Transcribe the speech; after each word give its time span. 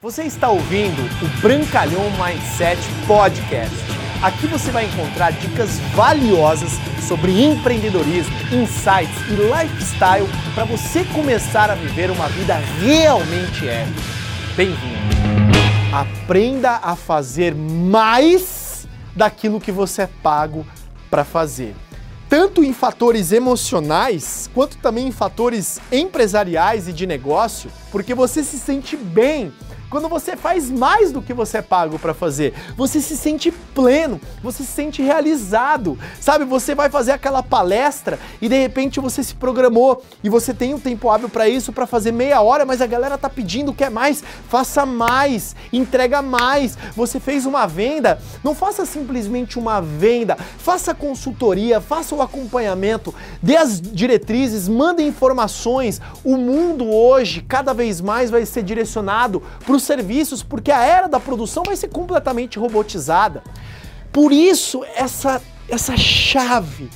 Você 0.00 0.22
está 0.22 0.48
ouvindo 0.48 1.02
o 1.20 1.40
Brancalhão 1.40 2.04
Mindset 2.12 2.80
Podcast. 3.04 3.74
Aqui 4.22 4.46
você 4.46 4.70
vai 4.70 4.84
encontrar 4.84 5.32
dicas 5.32 5.80
valiosas 5.92 6.70
sobre 7.08 7.42
empreendedorismo, 7.42 8.32
insights 8.52 9.18
e 9.28 9.34
lifestyle 9.34 10.28
para 10.54 10.64
você 10.66 11.04
começar 11.06 11.68
a 11.68 11.74
viver 11.74 12.12
uma 12.12 12.28
vida 12.28 12.54
realmente 12.80 13.68
épica. 13.68 14.00
Bem-vindo! 14.56 15.18
Aprenda 15.92 16.76
a 16.76 16.94
fazer 16.94 17.52
mais 17.52 18.86
daquilo 19.16 19.60
que 19.60 19.72
você 19.72 20.02
é 20.02 20.08
pago 20.22 20.64
para 21.10 21.24
fazer 21.24 21.74
tanto 22.28 22.62
em 22.62 22.74
fatores 22.74 23.32
emocionais 23.32 24.50
quanto 24.52 24.76
também 24.76 25.08
em 25.08 25.12
fatores 25.12 25.80
empresariais 25.90 26.86
e 26.86 26.92
de 26.92 27.06
negócio, 27.06 27.70
porque 27.90 28.14
você 28.14 28.44
se 28.44 28.58
sente 28.58 28.96
bem 28.96 29.50
quando 29.90 30.08
você 30.08 30.36
faz 30.36 30.70
mais 30.70 31.10
do 31.10 31.22
que 31.22 31.32
você 31.32 31.58
é 31.58 31.62
pago 31.62 31.98
para 31.98 32.12
fazer, 32.12 32.54
você 32.76 33.00
se 33.00 33.16
sente 33.16 33.50
pleno, 33.50 34.20
você 34.42 34.62
se 34.62 34.70
sente 34.70 35.02
realizado. 35.02 35.98
Sabe, 36.20 36.44
você 36.44 36.74
vai 36.74 36.90
fazer 36.90 37.12
aquela 37.12 37.42
palestra 37.42 38.18
e 38.40 38.48
de 38.48 38.60
repente 38.60 39.00
você 39.00 39.22
se 39.22 39.34
programou 39.34 40.02
e 40.22 40.28
você 40.28 40.52
tem 40.52 40.74
um 40.74 40.78
tempo 40.78 41.08
hábil 41.08 41.28
para 41.28 41.48
isso, 41.48 41.72
para 41.72 41.86
fazer 41.86 42.12
meia 42.12 42.40
hora, 42.40 42.66
mas 42.66 42.80
a 42.80 42.86
galera 42.86 43.16
tá 43.16 43.30
pedindo 43.30 43.72
quer 43.72 43.90
mais, 43.90 44.22
faça 44.48 44.84
mais, 44.84 45.56
entrega 45.72 46.20
mais. 46.20 46.76
Você 46.94 47.18
fez 47.18 47.46
uma 47.46 47.66
venda, 47.66 48.20
não 48.44 48.54
faça 48.54 48.84
simplesmente 48.84 49.58
uma 49.58 49.80
venda, 49.80 50.36
faça 50.58 50.94
consultoria, 50.94 51.80
faça 51.80 52.14
o 52.14 52.20
acompanhamento, 52.20 53.14
dê 53.42 53.56
as 53.56 53.80
diretrizes, 53.80 54.68
mande 54.68 55.02
informações. 55.02 56.00
O 56.24 56.36
mundo 56.36 56.90
hoje 56.90 57.42
cada 57.46 57.72
vez 57.72 58.00
mais 58.00 58.30
vai 58.30 58.44
ser 58.44 58.62
direcionado 58.62 59.42
para 59.64 59.77
os 59.78 59.82
serviços, 59.82 60.42
porque 60.42 60.70
a 60.70 60.84
era 60.84 61.08
da 61.08 61.18
produção 61.18 61.62
vai 61.64 61.74
ser 61.74 61.88
completamente 61.88 62.58
robotizada. 62.58 63.42
Por 64.12 64.30
isso, 64.32 64.84
essa, 64.94 65.40
essa 65.68 65.96
chave 65.96 66.90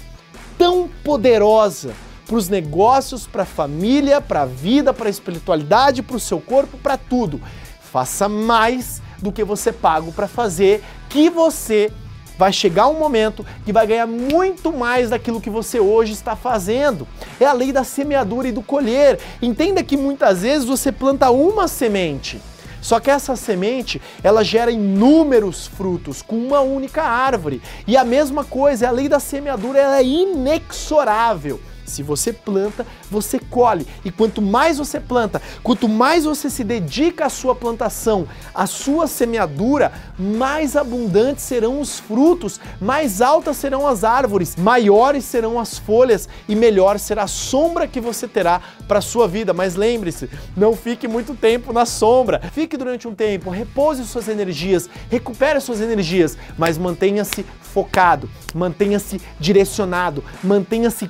tão 0.58 0.88
poderosa 1.02 1.94
para 2.26 2.36
os 2.36 2.48
negócios, 2.48 3.26
para 3.26 3.42
a 3.42 3.46
família, 3.46 4.20
para 4.20 4.42
a 4.42 4.46
vida, 4.46 4.92
para 4.92 5.08
a 5.08 5.10
espiritualidade, 5.10 6.02
para 6.02 6.16
o 6.16 6.20
seu 6.20 6.40
corpo, 6.40 6.78
para 6.78 6.96
tudo. 6.96 7.40
Faça 7.80 8.28
mais 8.28 9.02
do 9.18 9.32
que 9.32 9.44
você 9.44 9.72
paga 9.72 10.10
para 10.12 10.26
fazer, 10.26 10.82
que 11.08 11.28
você 11.28 11.92
vai 12.38 12.52
chegar 12.52 12.88
um 12.88 12.98
momento 12.98 13.44
que 13.64 13.72
vai 13.72 13.86
ganhar 13.86 14.06
muito 14.06 14.72
mais 14.72 15.10
daquilo 15.10 15.40
que 15.40 15.50
você 15.50 15.78
hoje 15.78 16.12
está 16.12 16.34
fazendo. 16.34 17.06
É 17.38 17.44
a 17.44 17.52
lei 17.52 17.72
da 17.72 17.84
semeadura 17.84 18.48
e 18.48 18.52
do 18.52 18.62
colher. 18.62 19.20
Entenda 19.40 19.82
que 19.82 19.96
muitas 19.96 20.42
vezes 20.42 20.66
você 20.66 20.90
planta 20.90 21.30
uma 21.30 21.68
semente 21.68 22.40
só 22.82 22.98
que 23.00 23.10
essa 23.10 23.36
semente, 23.36 24.02
ela 24.22 24.44
gera 24.44 24.70
inúmeros 24.70 25.68
frutos 25.68 26.20
com 26.20 26.36
uma 26.36 26.60
única 26.60 27.02
árvore. 27.02 27.62
E 27.86 27.96
a 27.96 28.04
mesma 28.04 28.44
coisa, 28.44 28.88
a 28.88 28.90
lei 28.90 29.08
da 29.08 29.20
semeadura 29.20 29.78
ela 29.78 29.98
é 29.98 30.04
inexorável. 30.04 31.60
Se 31.84 32.02
você 32.02 32.32
planta, 32.32 32.86
você 33.10 33.38
colhe. 33.38 33.86
E 34.04 34.10
quanto 34.10 34.40
mais 34.40 34.78
você 34.78 35.00
planta, 35.00 35.40
quanto 35.62 35.88
mais 35.88 36.24
você 36.24 36.48
se 36.48 36.64
dedica 36.64 37.26
à 37.26 37.28
sua 37.28 37.54
plantação, 37.54 38.26
à 38.54 38.66
sua 38.66 39.06
semeadura, 39.06 39.92
mais 40.18 40.76
abundantes 40.76 41.44
serão 41.44 41.80
os 41.80 41.98
frutos, 41.98 42.60
mais 42.80 43.20
altas 43.20 43.56
serão 43.56 43.86
as 43.86 44.04
árvores, 44.04 44.56
maiores 44.56 45.24
serão 45.24 45.58
as 45.58 45.78
folhas 45.78 46.28
e 46.48 46.54
melhor 46.54 46.98
será 46.98 47.24
a 47.24 47.28
sombra 47.28 47.86
que 47.86 48.00
você 48.00 48.26
terá 48.26 48.60
para 48.86 48.98
a 48.98 49.02
sua 49.02 49.26
vida. 49.28 49.52
Mas 49.52 49.74
lembre-se, 49.74 50.28
não 50.56 50.76
fique 50.76 51.08
muito 51.08 51.34
tempo 51.34 51.72
na 51.72 51.86
sombra. 51.86 52.40
Fique 52.52 52.76
durante 52.76 53.08
um 53.08 53.14
tempo, 53.14 53.50
repouse 53.50 54.04
suas 54.04 54.28
energias, 54.28 54.88
recupere 55.10 55.60
suas 55.60 55.80
energias, 55.80 56.36
mas 56.56 56.78
mantenha-se 56.78 57.44
focado, 57.72 58.28
mantenha-se 58.54 59.20
direcionado, 59.40 60.22
mantenha-se 60.44 61.08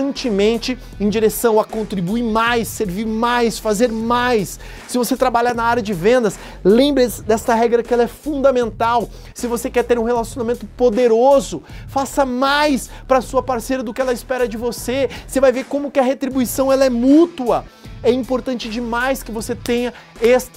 constantemente 0.00 0.78
em 0.98 1.08
direção 1.08 1.60
a 1.60 1.64
contribuir 1.64 2.22
mais, 2.22 2.68
servir 2.68 3.06
mais, 3.06 3.58
fazer 3.58 3.92
mais. 3.92 4.58
Se 4.88 4.96
você 4.96 5.16
trabalha 5.16 5.52
na 5.52 5.62
área 5.62 5.82
de 5.82 5.92
vendas, 5.92 6.38
lembre 6.64 7.06
desta 7.26 7.54
regra 7.54 7.82
que 7.82 7.92
ela 7.92 8.04
é 8.04 8.08
fundamental. 8.08 9.08
Se 9.34 9.46
você 9.46 9.68
quer 9.68 9.84
ter 9.84 9.98
um 9.98 10.04
relacionamento 10.04 10.66
poderoso, 10.76 11.62
faça 11.86 12.24
mais 12.24 12.88
para 13.06 13.20
sua 13.20 13.42
parceira 13.42 13.82
do 13.82 13.92
que 13.92 14.00
ela 14.00 14.12
espera 14.12 14.48
de 14.48 14.56
você. 14.56 15.10
Você 15.26 15.40
vai 15.40 15.52
ver 15.52 15.64
como 15.64 15.90
que 15.90 16.00
a 16.00 16.04
retribuição 16.04 16.72
ela 16.72 16.84
é 16.84 16.90
mútua. 16.90 17.64
É 18.02 18.10
importante 18.10 18.70
demais 18.70 19.22
que 19.22 19.30
você 19.30 19.54
tenha 19.54 19.92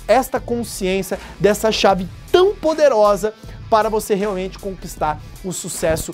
esta 0.07 0.39
consciência 0.39 1.19
dessa 1.39 1.71
chave 1.71 2.07
tão 2.31 2.55
poderosa 2.55 3.33
para 3.69 3.89
você 3.89 4.15
realmente 4.15 4.57
conquistar 4.57 5.19
o 5.43 5.51
sucesso 5.51 6.13